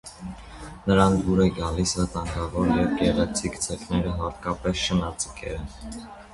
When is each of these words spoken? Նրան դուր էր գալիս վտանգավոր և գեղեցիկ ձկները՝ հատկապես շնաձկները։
Նրան 0.91 1.17
դուր 1.25 1.41
էր 1.43 1.51
գալիս 1.57 1.93
վտանգավոր 1.99 2.73
և 2.81 2.97
գեղեցիկ 3.03 3.61
ձկները՝ 3.69 4.17
հատկապես 4.25 4.85
շնաձկները։ 4.89 6.05